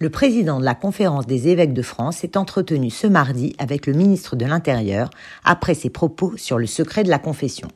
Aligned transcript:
Le 0.00 0.10
président 0.10 0.60
de 0.60 0.64
la 0.64 0.76
conférence 0.76 1.26
des 1.26 1.48
évêques 1.48 1.72
de 1.72 1.82
France 1.82 2.18
s'est 2.18 2.36
entretenu 2.36 2.88
ce 2.88 3.08
mardi 3.08 3.56
avec 3.58 3.84
le 3.88 3.94
ministre 3.94 4.36
de 4.36 4.46
l'Intérieur 4.46 5.10
après 5.44 5.74
ses 5.74 5.90
propos 5.90 6.36
sur 6.36 6.56
le 6.56 6.66
secret 6.66 7.02
de 7.02 7.10
la 7.10 7.18
confession. 7.18 7.66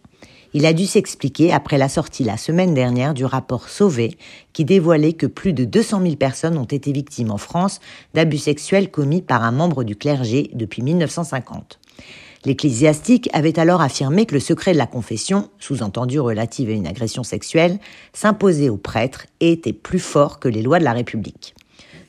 Il 0.54 0.64
a 0.64 0.72
dû 0.72 0.86
s'expliquer 0.86 1.52
après 1.52 1.78
la 1.78 1.88
sortie 1.88 2.22
la 2.22 2.36
semaine 2.36 2.74
dernière 2.74 3.14
du 3.14 3.24
rapport 3.24 3.68
Sauvé 3.68 4.16
qui 4.52 4.64
dévoilait 4.64 5.14
que 5.14 5.26
plus 5.26 5.52
de 5.52 5.64
200 5.64 6.00
000 6.02 6.14
personnes 6.14 6.58
ont 6.58 6.64
été 6.64 6.92
victimes 6.92 7.32
en 7.32 7.38
France 7.38 7.80
d'abus 8.14 8.38
sexuels 8.38 8.92
commis 8.92 9.22
par 9.22 9.42
un 9.42 9.50
membre 9.50 9.82
du 9.82 9.96
clergé 9.96 10.48
depuis 10.54 10.82
1950. 10.82 11.80
L'ecclésiastique 12.44 13.30
avait 13.32 13.58
alors 13.58 13.80
affirmé 13.80 14.26
que 14.26 14.34
le 14.34 14.40
secret 14.40 14.74
de 14.74 14.78
la 14.78 14.86
confession, 14.86 15.48
sous-entendu 15.58 16.20
relative 16.20 16.68
à 16.68 16.72
une 16.72 16.86
agression 16.86 17.24
sexuelle, 17.24 17.80
s'imposait 18.12 18.68
aux 18.68 18.76
prêtres 18.76 19.26
et 19.40 19.50
était 19.50 19.72
plus 19.72 20.00
fort 20.00 20.38
que 20.38 20.48
les 20.48 20.62
lois 20.62 20.78
de 20.78 20.84
la 20.84 20.92
République. 20.92 21.54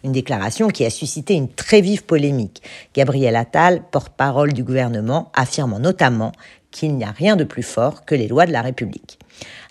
Une 0.03 0.11
déclaration 0.11 0.67
qui 0.67 0.83
a 0.83 0.89
suscité 0.89 1.33
une 1.33 1.47
très 1.47 1.79
vive 1.79 2.03
polémique. 2.03 2.61
Gabriel 2.93 3.37
Attal, 3.37 3.83
porte-parole 3.89 4.51
du 4.51 4.61
gouvernement, 4.61 5.31
affirmant 5.33 5.79
notamment 5.79 6.33
qu'il 6.71 6.95
n'y 6.95 7.05
a 7.05 7.11
rien 7.11 7.37
de 7.37 7.45
plus 7.45 7.63
fort 7.63 8.03
que 8.03 8.13
les 8.13 8.27
lois 8.27 8.45
de 8.45 8.51
la 8.51 8.61
République. 8.61 9.17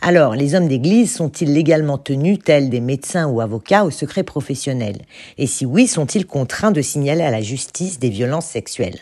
Alors, 0.00 0.34
les 0.34 0.54
hommes 0.54 0.68
d'Église 0.68 1.14
sont-ils 1.14 1.52
légalement 1.52 1.98
tenus, 1.98 2.38
tels 2.42 2.70
des 2.70 2.80
médecins 2.80 3.26
ou 3.26 3.42
avocats, 3.42 3.84
au 3.84 3.90
secret 3.90 4.22
professionnel? 4.22 5.02
Et 5.36 5.46
si 5.46 5.66
oui, 5.66 5.86
sont-ils 5.86 6.26
contraints 6.26 6.72
de 6.72 6.80
signaler 6.80 7.24
à 7.24 7.30
la 7.30 7.42
justice 7.42 7.98
des 7.98 8.08
violences 8.08 8.46
sexuelles? 8.46 9.00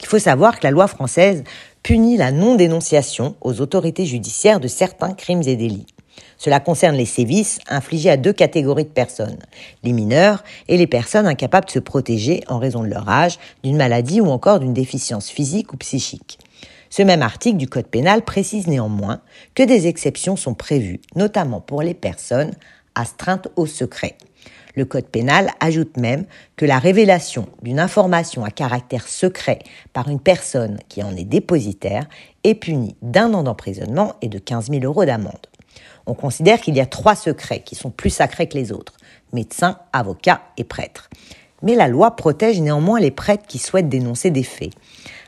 Il 0.00 0.06
faut 0.06 0.18
savoir 0.18 0.58
que 0.58 0.66
la 0.66 0.70
loi 0.70 0.86
française 0.86 1.44
punit 1.82 2.18
la 2.18 2.30
non-dénonciation 2.30 3.36
aux 3.40 3.62
autorités 3.62 4.04
judiciaires 4.04 4.60
de 4.60 4.68
certains 4.68 5.14
crimes 5.14 5.42
et 5.46 5.56
délits. 5.56 5.86
Cela 6.38 6.60
concerne 6.60 6.96
les 6.96 7.04
sévices 7.04 7.58
infligés 7.68 8.10
à 8.10 8.16
deux 8.16 8.32
catégories 8.32 8.84
de 8.84 8.88
personnes, 8.88 9.38
les 9.82 9.92
mineurs 9.92 10.44
et 10.68 10.76
les 10.76 10.86
personnes 10.86 11.26
incapables 11.26 11.66
de 11.66 11.72
se 11.72 11.80
protéger 11.80 12.44
en 12.46 12.58
raison 12.58 12.82
de 12.82 12.88
leur 12.88 13.08
âge, 13.08 13.38
d'une 13.64 13.76
maladie 13.76 14.20
ou 14.20 14.28
encore 14.28 14.60
d'une 14.60 14.72
déficience 14.72 15.28
physique 15.28 15.72
ou 15.72 15.76
psychique. 15.76 16.38
Ce 16.90 17.02
même 17.02 17.22
article 17.22 17.58
du 17.58 17.68
Code 17.68 17.88
pénal 17.88 18.22
précise 18.22 18.68
néanmoins 18.68 19.20
que 19.54 19.64
des 19.64 19.88
exceptions 19.88 20.36
sont 20.36 20.54
prévues, 20.54 21.00
notamment 21.16 21.60
pour 21.60 21.82
les 21.82 21.94
personnes 21.94 22.52
astreintes 22.94 23.48
au 23.56 23.66
secret. 23.66 24.16
Le 24.74 24.84
Code 24.84 25.06
pénal 25.06 25.50
ajoute 25.58 25.96
même 25.96 26.24
que 26.56 26.64
la 26.64 26.78
révélation 26.78 27.48
d'une 27.62 27.80
information 27.80 28.44
à 28.44 28.50
caractère 28.50 29.08
secret 29.08 29.58
par 29.92 30.08
une 30.08 30.20
personne 30.20 30.78
qui 30.88 31.02
en 31.02 31.16
est 31.16 31.24
dépositaire 31.24 32.06
est 32.44 32.54
punie 32.54 32.94
d'un 33.02 33.34
an 33.34 33.42
d'emprisonnement 33.42 34.14
et 34.22 34.28
de 34.28 34.38
15 34.38 34.70
000 34.70 34.84
euros 34.84 35.04
d'amende. 35.04 35.48
On 36.08 36.14
considère 36.14 36.62
qu'il 36.62 36.74
y 36.74 36.80
a 36.80 36.86
trois 36.86 37.14
secrets 37.14 37.60
qui 37.60 37.74
sont 37.74 37.90
plus 37.90 38.08
sacrés 38.08 38.48
que 38.48 38.56
les 38.56 38.72
autres, 38.72 38.94
médecins, 39.34 39.78
avocats 39.92 40.40
et 40.56 40.64
prêtres. 40.64 41.10
Mais 41.60 41.74
la 41.74 41.86
loi 41.86 42.16
protège 42.16 42.62
néanmoins 42.62 42.98
les 42.98 43.10
prêtres 43.10 43.46
qui 43.46 43.58
souhaitent 43.58 43.90
dénoncer 43.90 44.30
des 44.30 44.42
faits. 44.42 44.72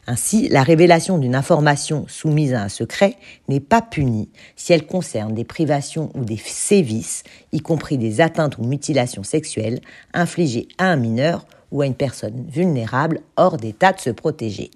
Ainsi, 0.06 0.48
la 0.48 0.62
révélation 0.62 1.18
d'une 1.18 1.34
information 1.34 2.06
soumise 2.08 2.54
à 2.54 2.62
un 2.62 2.70
secret 2.70 3.16
n'est 3.48 3.60
pas 3.60 3.82
punie 3.82 4.30
si 4.56 4.72
elle 4.72 4.86
concerne 4.86 5.34
des 5.34 5.44
privations 5.44 6.10
ou 6.14 6.24
des 6.24 6.38
sévices, 6.38 7.24
y 7.52 7.60
compris 7.60 7.98
des 7.98 8.22
atteintes 8.22 8.56
ou 8.56 8.64
mutilations 8.64 9.22
sexuelles 9.22 9.82
infligées 10.14 10.68
à 10.78 10.86
un 10.86 10.96
mineur 10.96 11.44
ou 11.72 11.82
à 11.82 11.86
une 11.86 11.94
personne 11.94 12.46
vulnérable 12.48 13.20
hors 13.36 13.58
d'état 13.58 13.92
de 13.92 14.00
se 14.00 14.10
protéger. 14.10 14.70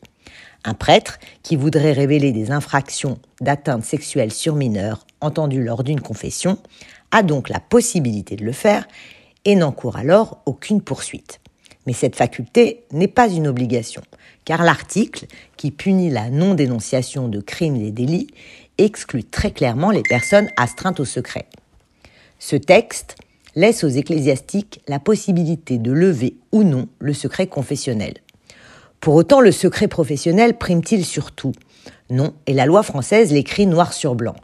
Un 0.64 0.74
prêtre 0.74 1.18
qui 1.42 1.56
voudrait 1.56 1.92
révéler 1.92 2.32
des 2.32 2.50
infractions 2.50 3.18
d'atteinte 3.40 3.84
sexuelle 3.84 4.32
sur 4.32 4.54
mineurs 4.54 5.06
entendues 5.20 5.62
lors 5.62 5.84
d'une 5.84 6.00
confession 6.00 6.58
a 7.10 7.22
donc 7.22 7.48
la 7.48 7.60
possibilité 7.60 8.36
de 8.36 8.44
le 8.44 8.52
faire 8.52 8.86
et 9.44 9.54
n'encourt 9.56 9.96
alors 9.96 10.42
aucune 10.46 10.80
poursuite. 10.80 11.40
Mais 11.86 11.92
cette 11.92 12.16
faculté 12.16 12.84
n'est 12.92 13.08
pas 13.08 13.28
une 13.28 13.46
obligation, 13.46 14.02
car 14.44 14.64
l'article, 14.64 15.26
qui 15.56 15.70
punit 15.70 16.10
la 16.10 16.30
non-dénonciation 16.30 17.28
de 17.28 17.40
crimes 17.40 17.76
et 17.76 17.90
délits, 17.90 18.28
exclut 18.78 19.24
très 19.24 19.50
clairement 19.50 19.90
les 19.90 20.02
personnes 20.02 20.48
astreintes 20.56 21.00
au 21.00 21.04
secret. 21.04 21.46
Ce 22.38 22.56
texte 22.56 23.16
laisse 23.54 23.84
aux 23.84 23.88
ecclésiastiques 23.88 24.80
la 24.88 24.98
possibilité 24.98 25.78
de 25.78 25.92
lever 25.92 26.36
ou 26.52 26.64
non 26.64 26.88
le 26.98 27.12
secret 27.12 27.46
confessionnel. 27.46 28.14
Pour 29.04 29.16
autant, 29.16 29.42
le 29.42 29.52
secret 29.52 29.86
professionnel 29.86 30.56
prime-t-il 30.56 31.04
sur 31.04 31.32
tout? 31.32 31.52
Non, 32.08 32.32
et 32.46 32.54
la 32.54 32.64
loi 32.64 32.82
française 32.82 33.32
l'écrit 33.32 33.66
noir 33.66 33.92
sur 33.92 34.14
blanc. 34.14 34.34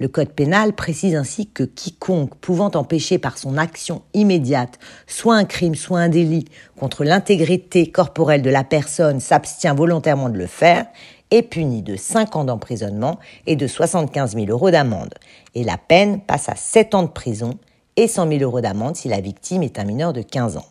Le 0.00 0.08
Code 0.08 0.32
pénal 0.32 0.72
précise 0.72 1.14
ainsi 1.14 1.46
que 1.46 1.62
quiconque 1.62 2.34
pouvant 2.34 2.72
empêcher 2.74 3.18
par 3.18 3.38
son 3.38 3.56
action 3.56 4.02
immédiate 4.14 4.80
soit 5.06 5.36
un 5.36 5.44
crime, 5.44 5.76
soit 5.76 6.00
un 6.00 6.08
délit 6.08 6.46
contre 6.80 7.04
l'intégrité 7.04 7.92
corporelle 7.92 8.42
de 8.42 8.50
la 8.50 8.64
personne 8.64 9.20
s'abstient 9.20 9.76
volontairement 9.76 10.30
de 10.30 10.38
le 10.38 10.48
faire 10.48 10.86
est 11.30 11.42
puni 11.42 11.82
de 11.82 11.94
5 11.94 12.34
ans 12.34 12.44
d'emprisonnement 12.44 13.20
et 13.46 13.54
de 13.54 13.68
75 13.68 14.34
000 14.34 14.46
euros 14.48 14.72
d'amende. 14.72 15.14
Et 15.54 15.62
la 15.62 15.78
peine 15.78 16.22
passe 16.22 16.48
à 16.48 16.56
7 16.56 16.96
ans 16.96 17.04
de 17.04 17.08
prison 17.08 17.54
et 17.94 18.08
100 18.08 18.28
000 18.30 18.42
euros 18.42 18.60
d'amende 18.60 18.96
si 18.96 19.06
la 19.06 19.20
victime 19.20 19.62
est 19.62 19.78
un 19.78 19.84
mineur 19.84 20.12
de 20.12 20.22
15 20.22 20.56
ans. 20.56 20.66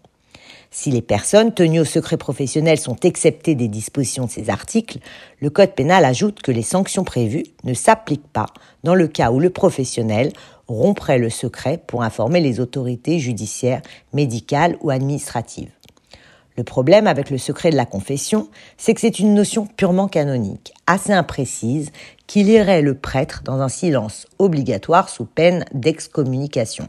Si 0.69 0.91
les 0.91 1.01
personnes 1.01 1.53
tenues 1.53 1.79
au 1.79 1.85
secret 1.85 2.17
professionnel 2.17 2.77
sont 2.77 2.97
exceptées 3.03 3.55
des 3.55 3.67
dispositions 3.67 4.25
de 4.25 4.31
ces 4.31 4.49
articles, 4.49 4.99
le 5.39 5.49
Code 5.49 5.73
pénal 5.73 6.03
ajoute 6.05 6.41
que 6.41 6.51
les 6.51 6.61
sanctions 6.61 7.03
prévues 7.03 7.45
ne 7.63 7.73
s'appliquent 7.73 8.31
pas 8.31 8.47
dans 8.83 8.95
le 8.95 9.07
cas 9.07 9.31
où 9.31 9.39
le 9.39 9.49
professionnel 9.49 10.33
romprait 10.67 11.19
le 11.19 11.29
secret 11.29 11.81
pour 11.87 12.03
informer 12.03 12.41
les 12.41 12.59
autorités 12.59 13.19
judiciaires, 13.19 13.81
médicales 14.13 14.77
ou 14.81 14.89
administratives. 14.89 15.71
Le 16.57 16.63
problème 16.63 17.05
avec 17.05 17.29
le 17.29 17.37
secret 17.37 17.69
de 17.69 17.75
la 17.75 17.85
confession, 17.85 18.49
c'est 18.77 18.95
que 18.95 19.01
c'est 19.01 19.19
une 19.19 19.35
notion 19.35 19.67
purement 19.67 20.07
canonique, 20.07 20.73
assez 20.87 21.13
imprécise, 21.13 21.91
qui 22.25 22.43
lirait 22.43 22.81
le 22.81 22.95
prêtre 22.95 23.43
dans 23.45 23.61
un 23.61 23.69
silence 23.69 24.25
obligatoire 24.39 25.07
sous 25.07 25.25
peine 25.25 25.65
d'excommunication. 25.71 26.87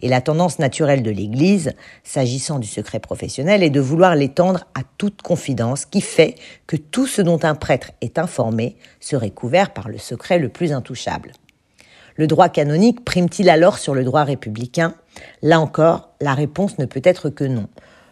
Et 0.00 0.08
la 0.08 0.20
tendance 0.20 0.58
naturelle 0.58 1.02
de 1.02 1.10
l'Église, 1.10 1.72
s'agissant 2.04 2.58
du 2.58 2.66
secret 2.66 3.00
professionnel, 3.00 3.62
est 3.62 3.70
de 3.70 3.80
vouloir 3.80 4.14
l'étendre 4.14 4.66
à 4.74 4.80
toute 4.98 5.22
confidence, 5.22 5.84
qui 5.86 6.00
fait 6.00 6.34
que 6.66 6.76
tout 6.76 7.06
ce 7.06 7.22
dont 7.22 7.40
un 7.42 7.54
prêtre 7.54 7.92
est 8.00 8.18
informé 8.18 8.76
serait 9.00 9.30
couvert 9.30 9.72
par 9.72 9.88
le 9.88 9.98
secret 9.98 10.38
le 10.38 10.48
plus 10.48 10.72
intouchable. 10.72 11.32
Le 12.16 12.26
droit 12.26 12.48
canonique 12.48 13.04
prime-t-il 13.04 13.48
alors 13.48 13.78
sur 13.78 13.94
le 13.94 14.04
droit 14.04 14.24
républicain? 14.24 14.94
Là 15.42 15.60
encore, 15.60 16.10
la 16.20 16.34
réponse 16.34 16.78
ne 16.78 16.84
peut 16.84 17.02
être 17.04 17.30
que 17.30 17.44
non. 17.44 17.68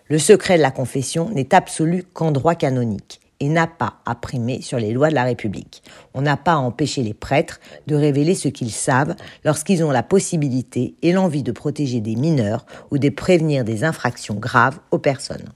Le 0.09 0.19
secret 0.19 0.56
de 0.56 0.62
la 0.62 0.70
confession 0.70 1.28
n'est 1.31 1.54
absolu 1.54 2.03
qu'en 2.03 2.32
droit 2.32 2.54
canonique 2.54 3.19
et 3.41 3.49
n'a 3.49 3.67
pas 3.67 3.95
à 4.05 4.15
primer 4.15 4.61
sur 4.61 4.78
les 4.78 4.93
lois 4.93 5.09
de 5.09 5.15
la 5.15 5.25
République. 5.25 5.83
On 6.15 6.23
n'a 6.23 6.37
pas 6.37 6.53
à 6.53 6.59
empêcher 6.59 7.03
les 7.03 7.15
prêtres 7.15 7.59
de 7.87 7.97
révéler 7.97 8.34
ce 8.34 8.49
qu'ils 8.49 8.71
savent 8.71 9.17
lorsqu'ils 9.45 9.83
ont 9.83 9.91
la 9.91 10.03
possibilité 10.03 10.95
et 11.03 11.12
l'envie 11.12 11.43
de 11.43 11.53
protéger 11.53 12.00
des 12.00 12.17
mineurs 12.17 12.67
ou 12.91 12.99
de 12.99 13.09
prévenir 13.09 13.65
des 13.65 13.83
infractions 13.84 14.34
graves 14.34 14.79
aux 14.91 14.99
personnes. 14.99 15.49